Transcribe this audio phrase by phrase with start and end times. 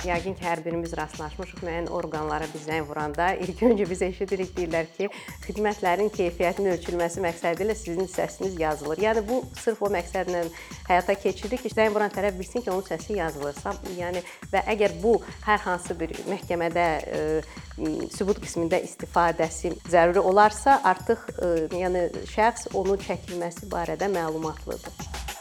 [0.00, 4.88] Yəqin ki, hər birimiz rastlaşmışıq müəyyən orqanlara biz zəng vuranda ilk öncə biz eşidirik deyirlər
[4.94, 5.10] ki,
[5.44, 9.02] xidmətlərin keyfiyyətinin ölçülməsi məqsədilə sizin səsiniz yazılır.
[9.04, 10.46] Yəni bu sırf o məqsədlə
[10.88, 14.24] həyata keçirilir ki, zəng vuran tərəf bilsin ki, onun səsi yazılırsa, yəni
[14.54, 16.86] və əgər bu hər hansı bir məhkəmədə
[17.20, 17.22] ə,
[18.16, 25.39] sübut qismində istifadəsi zəruri olarsa, artıq ə, yəni şəxs onun çəkilməsi barədə məlumatlıdır.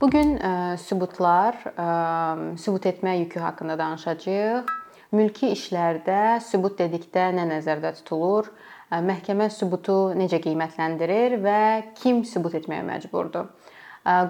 [0.00, 4.70] Bu gün e, sübutlar, e, sübut etmə yükü haqqında danışacağıq.
[5.12, 8.48] Mülki işlərdə sübut dedikdə nə nəzərdə tutulur?
[8.88, 11.60] E, məhkəmə sübutu necə qiymətləndirir və
[12.00, 13.52] kim sübut etməyə məcburdur?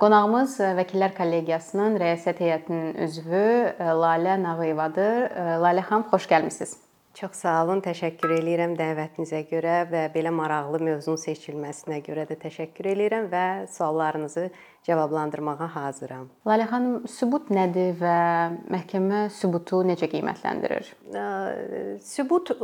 [0.02, 3.46] Qonağımız Vəkillər Kollegiyasının rəissiyyət heyətinin üzvü
[3.78, 5.28] Lalə Nağıyevadır.
[5.62, 6.74] Lalə xanım, xoş gəlmisiniz.
[7.14, 12.86] Çox sağ olun, təşəkkür eləyirəm dəvətinizə görə və belə maraqlı mövzunun seçilməsinə görə də təşəkkür
[12.92, 14.44] eləyirəm və suallarınızı
[14.86, 16.28] cavablandırmağa hazıram.
[16.46, 18.14] Lalə xanım, sübut nədir və
[18.70, 20.92] məhkəmə sübutu necə qiymətləndirir?
[22.06, 22.54] Sübut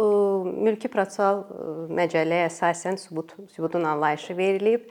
[0.46, 1.42] mülki prosessual
[1.98, 4.86] məcəlləyə əsasən sübut sübutun anlayışı verilib.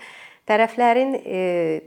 [0.46, 1.38] Tərəflərin e,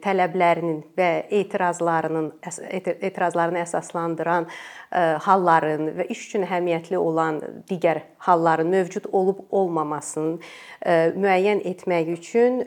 [0.02, 7.38] tələblərinin və etirazlarının etirazlarını əsaslandıran e, halların və iş üçün əhəmiyyətli olan
[7.70, 10.40] digər halların mövcud olub olmamasını
[10.82, 12.64] e, müəyyən etmək üçün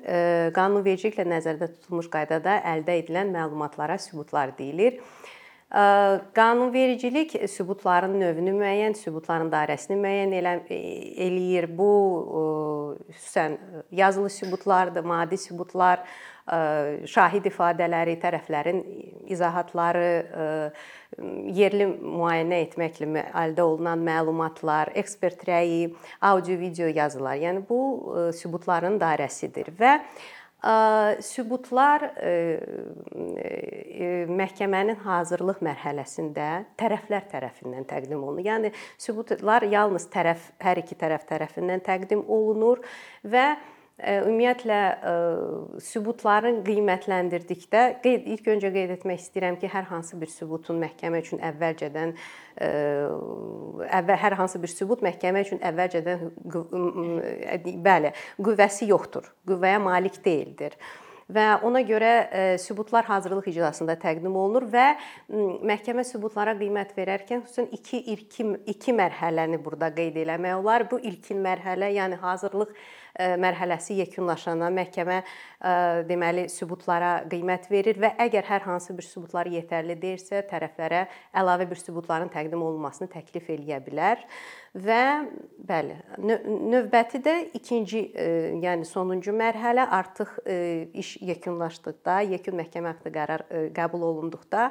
[0.56, 5.02] qanunvericiliklə nəzərdə tutulmuş qaydada əldə edilən məlumatlara sübutlar deyilir.
[5.72, 10.33] Qanunvericilik sübutların növünü müəyyən, sübutların dairəsini müəyyən
[10.67, 10.80] e,
[11.28, 11.69] eləyir.
[11.78, 11.91] Bu
[13.08, 13.55] xüsusən
[13.95, 16.03] yazılı sübutlardır, maddi sübutlar,
[17.08, 18.81] şahid ifadələri, tərəflərin
[19.31, 20.09] izahatları,
[21.55, 27.39] yerli müayinə etməklə əldə olunan məlumatlar, ekspert rəyi, audio-video yazılar.
[27.39, 27.80] Yəni bu
[28.35, 30.01] sübutların dairəsidir və
[30.61, 32.03] sübutlar
[34.29, 38.45] məhkəmənin hazırlıq mərhələsində tərəflər tərəfindən təqdim olunur.
[38.45, 42.83] Yəni sübutlar yalnız tərəf hər iki tərəf tərəfindən təqdim olunur
[43.25, 43.47] və
[44.01, 44.78] Ümumiyyətlə
[45.85, 51.44] sübutların qiymətləndirdikdə qeyd ilk öncə qeyd etmək istəyirəm ki, hər hansı bir sübutun məhkəmə üçün
[51.51, 52.16] əvvəlcədən
[54.00, 56.25] əvvəl hər hansı bir sübut məhkəmə üçün əvvəlcədən
[57.85, 59.29] bəli, qüvvəsi yoxdur.
[59.50, 60.78] Qüvvəyə malik deyildir
[61.31, 64.88] və ona görə sübutlar hazırlıq iclasında təqdim olunur və
[65.68, 70.88] məhkəmə sübutlara qiymət verərkən xüsusən 2 2 2 mərhələni burada qeyd eləmək olar.
[70.91, 72.73] Bu ilkin mərhələ, yəni hazırlıq
[73.19, 75.22] mərhələsi yekunlaşana məhkəmə
[76.09, 81.05] deməli sübutlara qiymət verir və əgər hər hansı bir sübutlar yetərli deyilsə, tərəflərə
[81.38, 84.23] əlavə bir sübutların təqdim olunmasını təklif eləyə bilər.
[84.71, 85.27] Və
[85.67, 85.97] bəli,
[86.71, 88.05] növbəti də ikinci,
[88.63, 90.38] yəni sonuncu mərhələ artıq
[90.95, 93.44] iş yekunlaşdıqda, yekun məhkəmə haqqında qərar
[93.75, 94.69] qəbul olunduqda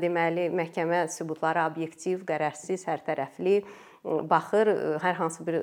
[0.00, 3.60] deməli məhkəmə sübutları obyektiv, qərarsiz, hərtərəfli
[4.04, 4.70] baxır,
[5.00, 5.60] hər hansı bir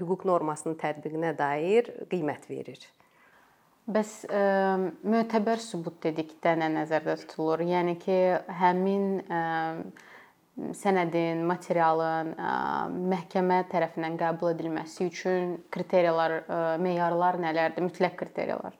[0.00, 2.80] hüquq normasının tətbiqinə dair qiymət verir.
[3.92, 4.40] Bəs ə,
[5.10, 7.64] mötəbər sübut dedikdə nə nəzərdə tutulur?
[7.66, 8.18] Yəni ki,
[8.60, 9.40] həmin ə,
[10.78, 12.52] sənədin, materialın ə,
[13.10, 17.88] məhkəmə tərəfindən qəbul edilməsi üçün kriteriyalar, ə, meyarlar nələrdir?
[17.88, 18.78] Mütləq kriteriyalar.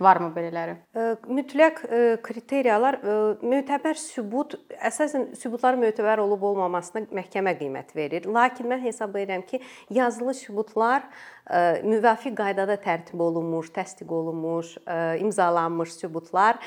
[0.00, 0.74] Varmı belələri?
[1.24, 1.78] Mütləq
[2.26, 2.98] kriteriyalar
[3.40, 8.28] mötəbər sübut, əsasən sübutların mötəbər olub olmamasına məhkəmə qiymət verir.
[8.28, 9.62] Lakin mən hesab edirəm ki,
[9.96, 11.06] yazılı sübutlar
[11.86, 14.76] müvafiq qaydada tərtib olunmuş, təsdiq olunmuş,
[15.22, 16.58] imzalanmış sübutlar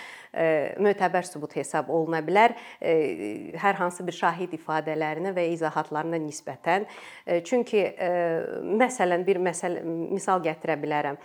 [0.80, 6.86] mötəbər sübut hesab oluna bilər hər hansı bir şahid ifadələrinə və izahatlarına nisbətən.
[7.50, 7.82] Çünki
[8.80, 9.80] məsələn bir məsəl
[10.14, 11.18] misal gətirə bilərəm.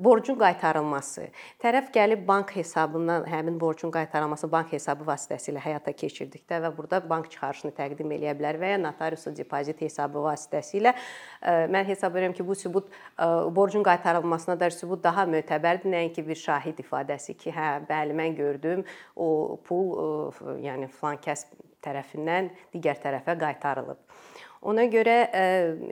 [0.00, 1.28] Borcun qaytarılması.
[1.62, 7.30] Tərəf gəlib bank hesabından həmin borcun qaytarılması bank hesabı vasitəsilə həyata keçirdikdə və burada bank
[7.30, 10.94] çıxarışını təqdim eləyə bilər və ya notariusa depozit hesabı vasitəsilə
[11.44, 12.88] mən hesab edirəm ki, bu sübut
[13.56, 18.84] borcun qaytarılmasına dair sübut daha mötəbərdir, nəinki bir şahid ifadəsi ki, hə, bəli, mən gördüm,
[19.16, 20.32] o pul
[20.64, 21.46] yəni filan kəs
[21.84, 24.00] tərəfindən digər tərəfə qaytarılıb.
[24.64, 25.16] Ona görə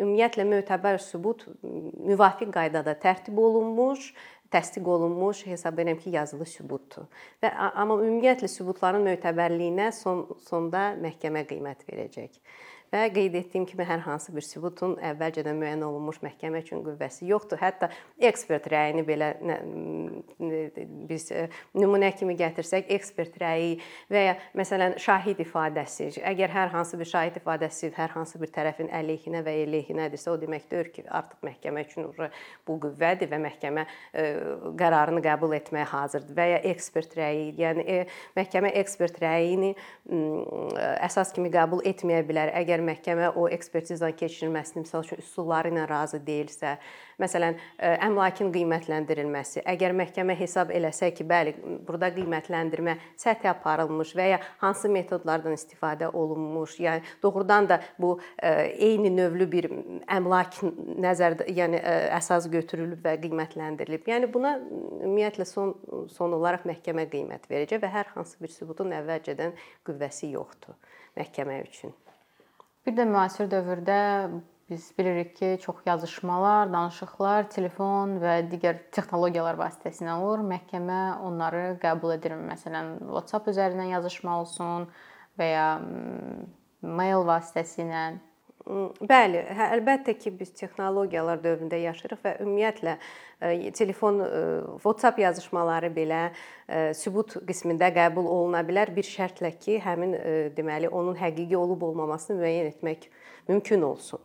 [0.01, 4.15] ümumiyyətlə mötəbər sübut müvafiq qaydada tərtib olunmuş,
[4.53, 7.09] təsdiq olunmuş hesab edirəm ki, yazılı sübutdur.
[7.43, 12.41] Və amma ümumiyyətlə sübutların mötəbərliyinə son sonda məhkəmə qiymət verəcək.
[12.93, 17.61] Və qeyd etdiyim kimi hər hansı bir sübutun əvvəlcədən müəyyən olunmuş məhkəmə üçün qüvvəsi yoxdur.
[17.63, 17.89] Hətta
[18.21, 19.33] ekspert rəyini belə
[21.09, 21.31] biz
[21.79, 23.79] nümunə kimi gətirsək, ekspert rəyi
[24.13, 28.93] və ya məsələn şahid ifadəsi, əgər hər hansı bir şahid ifadəsi hər hansı bir tərəfin
[28.93, 32.11] əleyhinə və əleyhinədirsə, o deməkdir ki, artıq məhkəmə üçün
[32.69, 33.87] bu qüvvədir və məhkəmə
[34.79, 38.03] qərarını qəbul etməyə hazırdır və ya ekspert rəyi, yəni
[38.37, 39.73] məhkəmə ekspert rəyini
[41.09, 42.53] əsas kimi qəbul etməyə bilər.
[42.63, 46.77] Əgər məhkəmə o ekspertizanın keçirilməsini məsəl üçün üsulları ilə razı deyilsə,
[47.23, 47.59] məsələn,
[48.09, 49.63] əmlakın qiymətləndirilməsi.
[49.73, 51.55] Əgər məhkəmə hesab eləsə ki, bəli,
[51.87, 59.13] burada qiymətləndirmə səthi aparılmış və ya hansı metodlardan istifadə olunmuş, yəni doğrudan da bu eyni
[59.15, 59.71] növlü bir
[60.11, 60.61] əmlak
[61.07, 61.83] nəzərdə, yəni
[62.19, 64.09] əsas götürülüb və qiymətləndirilib.
[64.11, 65.77] Yəni buna ümumiyyətlə son
[66.13, 69.57] son olaraq məhkəmə qiymət verəcək və hər hansı bir sübutun əvvəlcədən
[69.87, 70.79] qüvvəsi yoxdur
[71.19, 71.95] məhkəmə üçün.
[72.87, 73.99] Bir də müasir dövrdə
[74.71, 80.43] biz bilirik ki, çox yazışmalar, danışıqlar telefon və digər texnologiyalar vasitəsilə olur.
[80.49, 82.49] Məhkəmə onları qəbul edirmi?
[82.51, 84.89] Məsələn, WhatsApp üzərindən yazışma olsun
[85.39, 85.67] və ya
[86.83, 88.03] mail vasitəsilə
[88.63, 92.95] Bəli, hə, əlbəttə ki, biz texnologiyalar dövründə yaşayırıq və ümumiyyətlə
[93.75, 94.21] telefon
[94.85, 96.21] WhatsApp yazışmaları belə
[96.95, 100.15] sübut qismində qəbul oluna bilər bir şərtlə ki, həmin
[100.55, 103.09] deməli onun həqiqi olub olmamasını müəyyən etmək
[103.51, 104.23] mümkün olsun.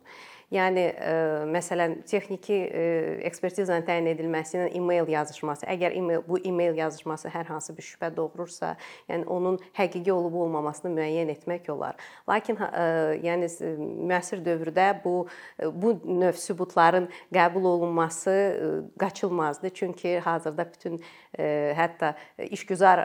[0.48, 6.22] Yəni ə, e, məsələn, texniki ə, e, ekspertizanın təyin edilməsi ilə e-mail yazışması, əgər e-mail
[6.24, 8.70] bu e-mail yazışması hər hansı bir şübhə doğurursa,
[9.12, 12.00] yəni onun həqiqi olub olmamasını müəyyən etmək olar.
[12.32, 12.86] Lakin ə, e,
[13.26, 13.50] yəni
[14.08, 15.18] müasir dövrdə bu
[15.84, 18.38] bu növ sübutların qəbul olunması
[19.00, 19.76] qaçılmazdır.
[19.76, 21.02] Çünki hazırda bütün
[21.78, 23.02] hətta işgüzar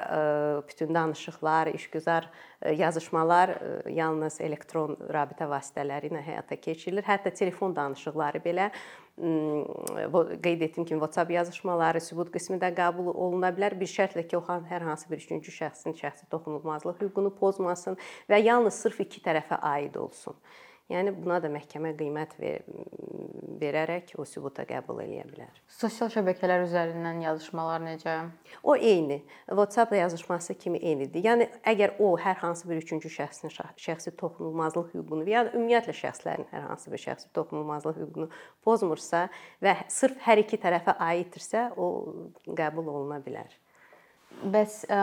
[0.69, 2.31] bütün danışıqlar, işgüzar
[2.71, 3.57] yazışmalar
[3.91, 7.07] yalnız elektron rabitə vasitələri ilə həyata keçirilir.
[7.07, 8.71] Hətta telefon danışıqları belə
[10.43, 13.77] qeyd etdiyim kimi WhatsApp yazışmaları sübut qismində qəbul oluna bilər.
[13.79, 17.99] Bir şərtlə ki, o hər hansı bir üçüncü şəxsin şəxsi toxunulmazlıq hüququnu pozmasın
[18.31, 20.35] və yalnız sırf iki tərəfə aid olsun.
[20.91, 22.65] Yəni buna da məhkəmə qiymət ver,
[23.63, 25.61] verərək o sübuta qəbul eləyə bilər.
[25.71, 28.17] Sosial şəbəkələr üzərindən yazışmalar necə?
[28.67, 29.21] O eyni.
[29.47, 31.23] WhatsApp yazışması kimi eynidir.
[31.25, 36.51] Yəni əgər o hər hansı bir üçüncü şəxsin şəxsi toxunulmazlıq hüququnu və ya ümumiyyətlə şəxslərin
[36.53, 38.31] hər hansı bir şəxsi toxunulmazlıq hüququnu
[38.67, 39.29] pozmursa
[39.63, 42.27] və sırf hər iki tərəfə aiddirsə, o
[42.59, 43.62] qəbul oluna bilər.
[44.53, 45.03] Bəs ə,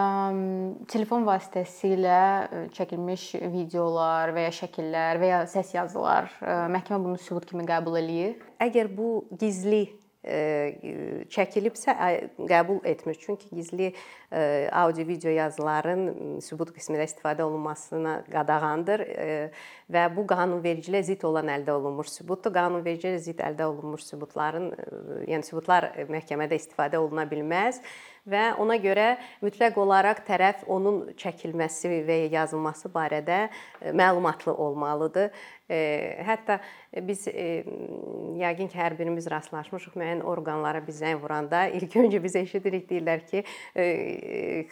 [0.91, 7.47] telefon vasitəsilə çəkilmiş videolar və ya şəkillər və ya səs yazılar ə, məhkəmə bunu sübut
[7.47, 8.35] kimi qəbul eləyir?
[8.59, 9.85] Əgər bu gizli
[11.31, 11.93] çəkilibsə
[12.49, 13.15] qəbul etmir.
[13.15, 13.93] Çünki gizli
[14.71, 19.05] audio video yazıların sübut qismində istifadə olunmasına qadağandır
[19.87, 22.51] və bu qanunvericiliyə zidd olan əldə olunmuş sübutdur.
[22.51, 24.69] Qanunvericiliyə zidd əldə olunmuş sübutların,
[25.31, 27.79] yəni sübutlar məhkəmədə istifadə oluna bilməz
[28.29, 33.47] və ona görə mütləq olaraq tərəf onun çəkilməsi və ya yazılması barədə
[33.93, 35.31] məlumatlı olmalıdır.
[36.25, 36.55] Hətta
[37.05, 42.87] biz yəqin ki, hər birimiz rastlaşmışıq müəyyən orqanlara biz zəng vuranda ilk öncə biz eşidirik
[42.89, 43.43] deyirlər ki,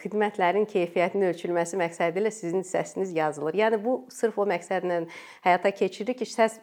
[0.02, 3.54] xidmətlərin keyfiyyətinin ölçülməsi məqsədi ilə sizin səsiniz yazılır.
[3.62, 5.04] Yəni bu sırf o məqsədlə
[5.46, 6.58] həyata keçirilir ki, səs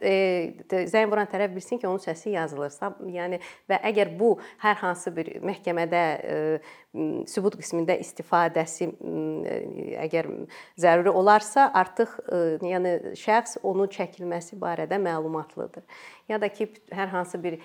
[0.92, 2.76] zəng vuran tərəf bilsin ki, onun səsi yazılır.
[3.16, 3.40] Yəni
[3.72, 6.04] və əgər bu hər hansı bir məhkəmədə
[7.30, 8.88] sübut qismində istifadəsi
[10.06, 10.30] əgər
[10.80, 12.14] zəruri olarsa, artıq
[12.66, 15.84] yəni şəxs onun çəkilməsi barədə məlumatlıdır.
[16.30, 17.60] Ya da ki, hər hansı bir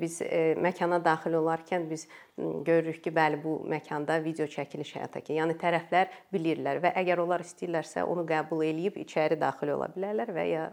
[0.00, 0.20] biz
[0.60, 2.06] məkana daxil olarkən biz
[2.38, 5.38] görürük ki, bəli bu məkanda video çəkiliş həyata keçir.
[5.40, 10.48] Yəni tərəflər bilirlər və əgər onlar istəyirlərsə, onu qəbul eləyib içəri daxil ola bilərlər və
[10.50, 10.66] ya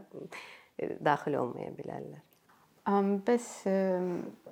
[1.04, 2.29] daxil olmaya bilərlər.
[2.90, 3.48] Bəs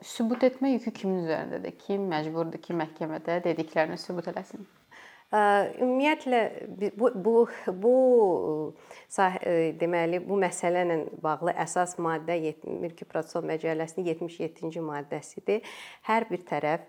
[0.05, 1.77] sübut etmə yükü kimin üzərindədir?
[1.81, 4.67] Kim məcburdur ki, məhkəmədə dediklərini sübut eləsin?
[5.27, 6.41] Ümumiyyətlə
[6.95, 7.31] bu bu
[7.83, 7.93] bu
[9.81, 15.65] deməli bu məsələ ilə bağlı əsas maddə Mülki Prosessual Məcəlləsinin 77-ci maddəsidir.
[16.07, 16.85] Hər bir tərəf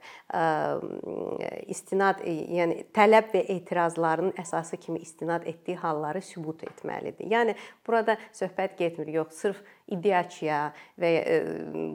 [1.66, 7.26] istinad yəni tələb və etirazların əsası kimi istinad etdiyi halları sübut etməlidir.
[7.26, 7.56] Yəni
[7.88, 9.64] burada söhbət getmir, yox, sırf
[9.94, 10.60] iddiaçıya
[11.00, 11.12] və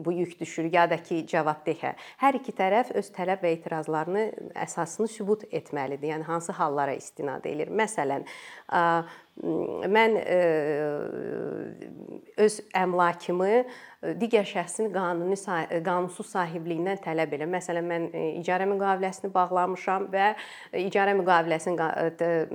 [0.04, 1.94] bu yük düşür ya da ki, cavabdehə.
[2.22, 4.24] Hər iki tərəf öz tələb və etirazlarını
[4.66, 6.10] əsasını sübut etməlidir.
[6.14, 7.70] Yəni hansı hallara istinad edir?
[7.70, 8.26] Məsələn,
[9.34, 10.20] mən
[12.44, 13.64] öz əmlakımı
[14.20, 15.36] digər şəxsin qanuni
[15.84, 17.48] qanunsuz sahibliyindən tələb edir.
[17.48, 18.02] Məsələn, mən
[18.42, 20.26] icarə müqaviləsini bağlamışam və
[20.76, 21.78] icarə müqaviləsinin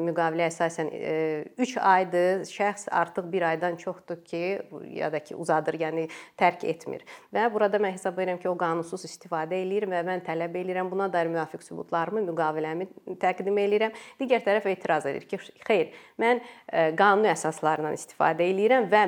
[0.09, 0.91] müqavilə əsasən
[1.57, 4.43] 3 aydır, şəxs artıq 1 aydan çoxdur ki,
[4.93, 6.05] ya da ki uzadır, yəni
[6.37, 7.05] tərk etmir.
[7.33, 11.09] Və burada mən hesab edirəm ki, o qanunsuz istifadə eləyir və mən tələb eləyirəm buna
[11.11, 13.97] dair müvafiq sübutlarımı, müqaviləmi təqdim eləyirəm.
[14.21, 19.03] Digər tərəf etiraz edir ki, xeyr, mən qanuni əsaslarından istifadə eləyirəm və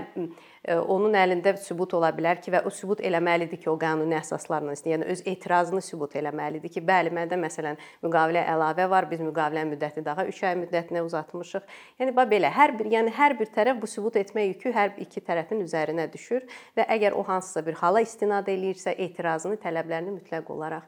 [0.90, 4.76] onun əlində sübut ola bilər ki, və o sübut eləməlidir ki, o qanuni əsaslarla.
[4.86, 10.06] Yəni öz etirazını sübut eləməlidir ki, bəli, məndə məsələn müqavilə əlavə var, biz müqavilə müddəti
[10.06, 11.68] daha 3 ay müddətinə uzatmışıq.
[12.02, 15.26] Yəni bax belə hər bir, yəni hər bir tərəf bu sübut etmə yükü hər iki
[15.26, 16.46] tərəfin üzərinə düşür
[16.78, 20.86] və əgər o hansısa bir hala istinad eləyirsə, etirazını, tələblərini mütləq olaraq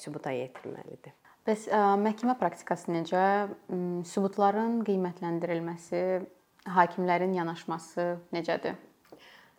[0.00, 1.21] sübuta yetirməlidir.
[1.42, 3.20] Bəs ə, məhkəmə praktikası necə?
[4.06, 6.02] Sübutların qiymətləndirilməsi
[6.70, 8.04] hakimlərin yanaşması
[8.36, 8.76] necədir?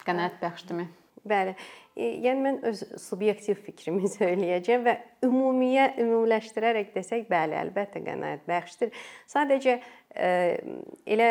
[0.08, 0.86] Qənaət bəxşdirmi?
[1.28, 1.58] Bəli.
[1.96, 4.96] E, yəni mən öz subyektiv fikrimi söyləyəcəm və
[5.28, 8.96] ümumiyə ümumiləşdirərək desək, bəli, əlbəttə qənaət bəxşdir.
[9.32, 9.78] Sadəcə
[10.14, 11.30] elə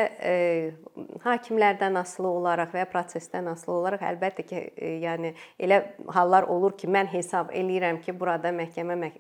[1.23, 4.63] hakimlərdən asılı olaraq və ya prosesdən asılı olaraq əlbəttə ki,
[5.05, 5.31] yəni
[5.63, 5.79] elə
[6.17, 9.13] hallar olur ki, mən hesab eləyirəm ki, burada məhkəmə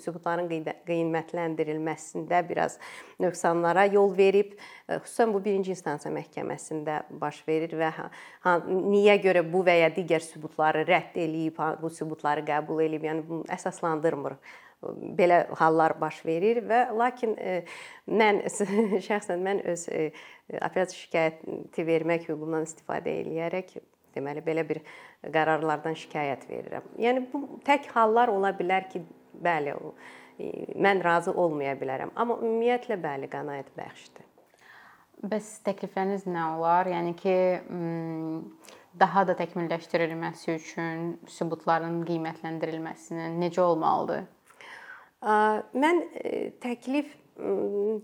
[0.00, 0.48] sübutların
[0.88, 2.78] qiymətləndirilməsində biraz
[3.20, 4.56] nöqsanlara yol verib,
[4.88, 7.92] xüsusən bu birinci instansiya məhkəməsində baş verir və
[8.64, 13.44] niyə görə bu və ya digər sübutları rədd eləyib, bu sübutları qəbul eləyib, yəni bunu
[13.52, 14.40] əsaslandırmır
[15.18, 17.62] belə hallar baş verir və lakin e,
[18.10, 18.42] mən
[19.08, 20.08] şəxsən mən öz e,
[20.60, 23.76] apellyasiya şikayəti vermək hüququndan istifadə eləyərək
[24.16, 24.82] deməli belə bir
[25.22, 26.90] qərarlardan şikayət verirəm.
[27.00, 29.04] Yəni bu tək hallar ola bilər ki,
[29.44, 29.72] bəli,
[30.38, 34.28] e, mən razı olmaya bilərəm, amma ümumiyyətlə bəli, qənaət bəxşdir.
[35.22, 36.88] Bəs təklifləriniz nə olar?
[36.90, 37.34] Yəni ki,
[38.98, 44.26] daha da təkmilləşdirilməsi üçün sübutların qiymətləndirilməsinin necə olmalıdır?
[45.22, 46.00] Mən
[46.62, 47.10] təklif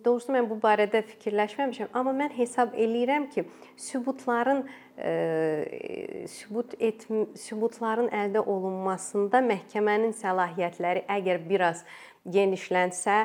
[0.04, 3.44] doğrusu mən bu barədə fikirləşməmişəm, amma mən hesab eləyirəm ki,
[3.76, 4.64] sübutların
[4.98, 7.04] sübut et
[7.38, 11.84] sübutların əldə olunmasında məhkəmənin səlahiyyətləri əgər biraz
[12.28, 13.18] genişlənsə,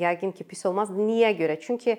[0.00, 0.90] yəqin ki, pis olmaz.
[0.90, 1.58] Niyə görə?
[1.62, 1.98] Çünki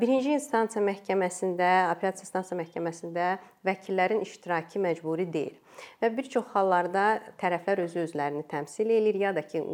[0.00, 3.30] birinci instansiya məhkəməsində, apellyasiya instansiya məhkəməsində
[3.66, 5.56] vəkillərin iştirakı məcburi deyil.
[6.00, 7.06] Və bir çox hallarda
[7.40, 9.64] tərəflər özü özlərini təmsil eləyir ya da ki,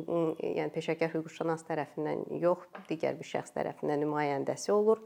[0.40, 5.02] yəni peşəkar hüquqşünas tərəfindən yox, digər bir şəxs tərəfindən nümayəndəsi olur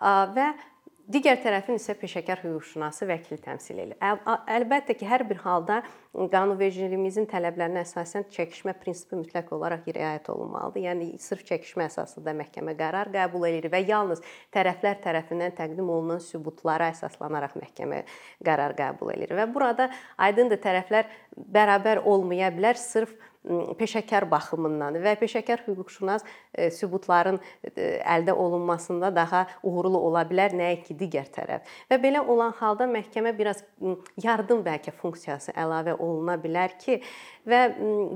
[0.00, 0.52] və
[1.10, 3.96] Digər tərəfin isə peşəkar hüquqşünası vəkil təmsil edir.
[3.98, 5.80] Əlbəttə ki, hər bir halda
[6.14, 10.84] qanunvericiliyimizin tələblərinə əsasən çəkişmə prinsipi mütləq olaraq riayət olunmalıdır.
[10.86, 14.22] Yəni sırf çəkişmə əsasında məhkəmə qərar qəbul edir və yalnız
[14.54, 18.04] tərəflər tərəfindən təqdim olunan sübutlara əsaslanaraq məhkəmə
[18.46, 19.34] qərar qəbul edir.
[19.34, 19.90] Və burada
[20.22, 23.18] aydındır tərəflər bərabər olmaya bilər sırf
[23.78, 26.22] peşəkar baxımından və peşəkar hüquqşünas
[26.76, 27.40] sübutların
[27.74, 31.66] əldə olunmasında daha uğurlu ola bilər, nəinki digər tərəf.
[31.90, 33.64] Və belə olan halda məhkəmə biraz
[34.22, 37.00] yardım bəlkə funksiyası əlavə oluna bilər ki,
[37.48, 37.62] və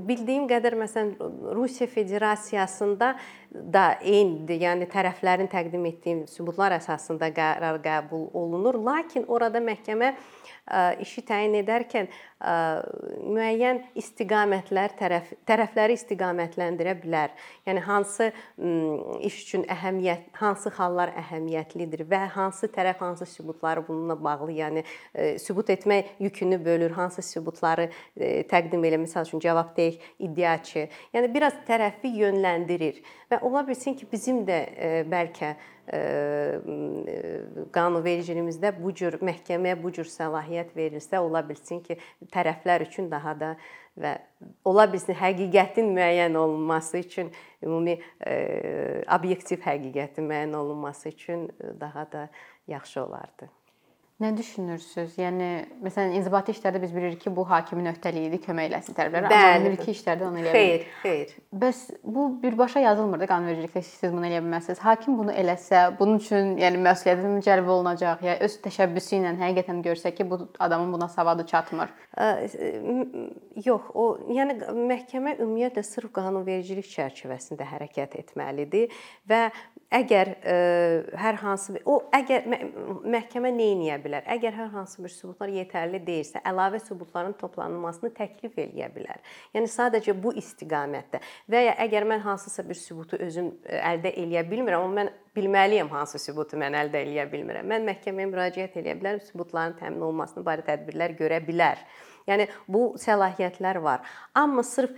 [0.07, 1.15] bildiyim qədər məsələn
[1.57, 3.15] Rusiya Federasiyasında
[3.51, 4.59] da eynidir.
[4.61, 10.13] Yəni tərəflərin təqdim etdiyi sübutlar əsasında qərar qəbul olunur, lakin orada məhkəmə
[10.99, 12.09] işi təyin edərkən
[12.43, 17.31] müəyyən istiqamətlər tərəf tərəfləri istiqamətləndirə bilər.
[17.65, 18.27] Yəni hansı
[19.23, 24.83] iş üçün əhəmiyyət, hansı hallar əhəmiyyətlidir və hansı tərəf hansı sübutları bununla bağlı, yəni
[25.39, 27.87] sübut etmək yükünü bölür, hansı sübutları
[28.51, 30.89] təqdim elə, məsəl üçün cavabdeh, iddiaçı.
[31.15, 32.99] Yəni biraz tərəfi yönləndirir
[33.31, 34.59] və ola bilsin ki, bizim də
[35.11, 35.55] bəlkə
[37.75, 41.95] qanunvericiliyimizdə bu cür məhkəməyə bu cür səlahiyyət verilsə, ola bilsin ki,
[42.33, 43.53] tərəflər üçün daha da
[43.97, 44.17] və
[44.67, 47.31] ola bilsin həqiqətin müəyyən olunması üçün
[47.63, 47.97] ümumi
[49.17, 51.47] obyektiv həqiqətin müəyyən olunması üçün
[51.79, 52.27] daha da
[52.67, 53.49] yaxşı olardı.
[54.17, 55.11] Nə düşünürsüz?
[55.21, 55.47] Yəni
[55.85, 60.25] məsələn inzibati işlərdə biz bilirik ki, bu hakimin öhdəliyidir, kömək eləsin tərəflərə, amma mülki işlərdə
[60.25, 60.87] onu eləyə bilmir.
[61.03, 61.35] Xeyr, xeyr.
[61.61, 64.81] Bəs bu birbaşa yazılmır da qanunvericilikdə siz bunu eləyə bilməzsiniz.
[64.81, 70.15] Hakim bunu eləsə, bunun üçün yəni məsuliyyətin cəlb olunacaq, ya öz təşəbbüsü ilə həqiqətən görsə
[70.17, 71.93] ki, bu adamın buna savadı çatmır.
[73.69, 74.57] Yox, o yəni
[74.95, 78.89] məhkəmə ümumiyyətlə sırf qanunvericilik çərçivəsində hərəkət etməlidir
[79.29, 79.45] və
[79.93, 80.33] əgər
[81.21, 82.49] hər hansı o əgər
[83.05, 84.06] məhkəmə nə edə bilər.
[84.15, 89.21] Əgər hər hansı bir sübutlar yetərli deyilsə, əlavə sübutların toplanılmasını təklif eləyə bilər.
[89.55, 91.21] Yəni sadəcə bu istiqamətdə
[91.51, 95.91] və ya əgər mən hansısa bir sübutu özüm e, əldə eləyə bilmirəm, amma mən bilməliyəm
[95.93, 97.67] hansı sübutu mən əldə eləyə bilmirəm.
[97.67, 101.83] Mən məhkəməyə müraciət eləyə bilərəm, sübutların təmin olunmasına barədə tədbirlər görə bilər.
[102.27, 104.03] Yəni bu səlahiyyətlər var.
[104.35, 104.91] Amma sırf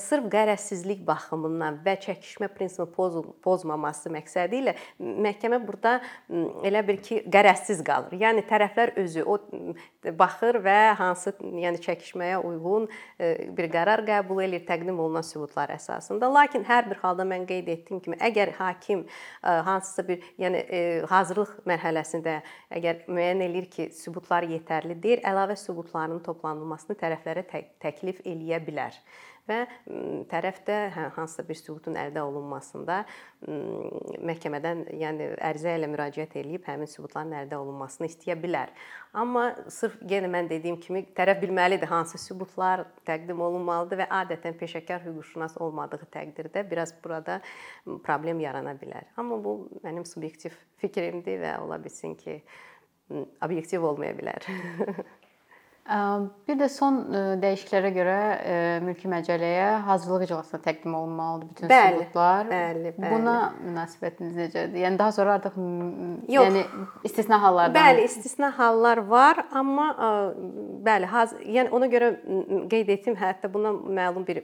[0.00, 5.98] sırf qərəzsizlik baxımından və çəkişmə prinsipi poz, pozmaması məqsədi ilə məhkəmə burada
[6.66, 8.16] elə bir ki, qərəzsiz qalır.
[8.20, 9.38] Yəni tərəflər özü o
[10.18, 12.88] baxır və hansı yəni çəkişməyə uyğun
[13.20, 16.30] e, bir qərar qəbul edir təqdim olunan sübutlar əsasında.
[16.32, 20.82] Lakin hər bir halda mən qeyd etdiyim kimi, əgər hakim e, hansısa bir yəni e,
[21.10, 22.38] hazırlıq mərhələsində
[22.78, 28.96] əgər müəyyən eləyir ki, sübutlar yetərli deyil, əlavə sübutların toplanılmasını tərəflərə tə təklif eləyə bilər
[29.48, 29.58] və
[30.30, 33.00] tərəf də hə, hansısa bir sübutun əldə olunmasında
[34.28, 38.72] məhkəmədən, yəni ərizə ilə müraciət edib həmin sübutların əldə olunmasını istəyə bilər.
[39.18, 45.04] Amma sırf yenə mən dediyim kimi tərəf bilməlidir hansı sübutlar təqdim olunmalıdır və adətən peşəkar
[45.06, 47.40] hüquqşünas olmadığı təqdirdə biraz burada
[48.04, 49.08] problem yarana bilər.
[49.16, 52.42] Amma bu mənim subyektiv fikrimdir və ola bilsin ki,
[53.44, 54.44] obyektiv olmaya bilər.
[55.88, 56.98] Bir də son
[57.40, 58.16] dəyişikliklərə görə
[58.84, 62.50] mülki məcəlləyə hazırlıq iclasına təqdim olunmalıdır bütün bəli, sübutlar.
[62.50, 63.12] Bəli, bəli.
[63.14, 64.76] Buna münasibətiniz necədir?
[64.82, 65.56] Yəni daha sonra artıq
[66.28, 66.44] Yox.
[66.44, 66.64] yəni
[67.08, 67.78] istisna hallardan.
[67.78, 69.86] Bəli, istisna hallar var, amma
[70.84, 72.10] bəli, haz yəni ona görə
[72.68, 74.42] qeyd etdim, hətta buna məlum bir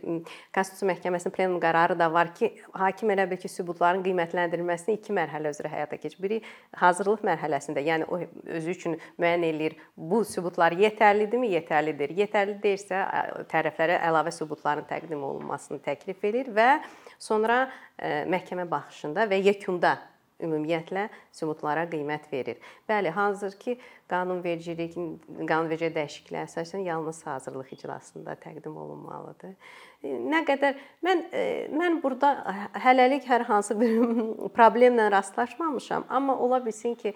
[0.55, 5.53] Konstitusiya Məhkəməsinin plenum qərarı da var ki, hakim elə bil ki, sübutların qiymətləndirilməsini iki mərhələ
[5.53, 6.23] üzrə həyata keçirir.
[6.25, 6.41] Biri
[6.81, 11.53] hazırlıq mərhələsində, yəni o özü üçün müəyyən eləyir bu sübutlar yetərlidir yetərlidimi?
[11.55, 12.15] Yetərlidir.
[12.19, 13.03] Yetərli deyilsə,
[13.51, 16.83] tərəflərə əlavə sübutların təqdim olunmasını təklif edir və
[17.19, 17.69] sonra
[18.01, 19.97] məhkəmə baxışında və yekunda
[20.43, 22.59] ümumiyyətlə sübutlara qiymət verir.
[22.91, 23.77] Bəli, hazırki
[24.11, 29.55] qanunvericiliyin qanunverici dəyişikliklərə əsasən yalnız hazırlıq iclasında təqdim olunmalıdır.
[30.05, 31.23] Nə qədər mən
[31.73, 32.35] mən burada
[32.83, 33.95] hələlik hər hansı bir
[34.59, 37.15] problemlə rastlaşmamışam, amma ola bilsin ki,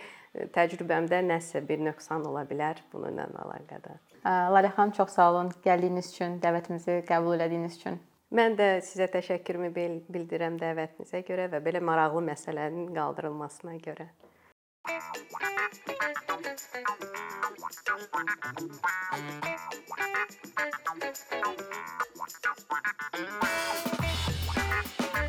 [0.55, 3.99] təcrübəmdə nəsə bir nöqsan ola bilər bununla əlaqədar.
[4.25, 8.01] Lalə xanım, çox sağ olun gəldiyiniz üçün, dəvətimizi qəbul etdiyiniz üçün.
[8.35, 9.71] Mən də sizə təşəkkürümü
[10.13, 14.07] bildirirəm dəvətinizə görə və belə maraqlı məsələnin qaldırılmasına görə.
[14.89, 15.17] Thank
[25.17, 25.23] you.